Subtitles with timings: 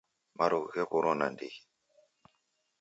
[0.37, 1.59] Marughu ghewurwa nandigi.